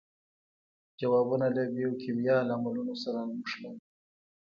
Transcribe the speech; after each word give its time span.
ځوابونه 0.99 1.47
له 1.55 1.63
بیوکیمیاوي 1.75 2.47
لاملونو 2.49 2.93
سره 3.03 3.19
نښلوي. 3.37 3.79